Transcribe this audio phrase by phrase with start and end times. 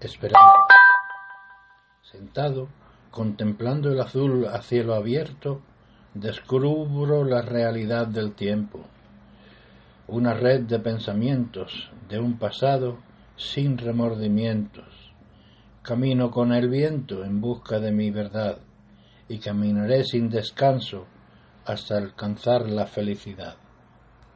[0.00, 0.66] esperando.
[2.02, 2.68] Sentado,
[3.10, 5.60] contemplando el azul a cielo abierto,
[6.14, 8.80] descubro la realidad del tiempo,
[10.08, 12.98] una red de pensamientos de un pasado
[13.36, 15.12] sin remordimientos.
[15.82, 18.58] Camino con el viento en busca de mi verdad
[19.28, 21.06] y caminaré sin descanso
[21.64, 23.56] hasta alcanzar la felicidad.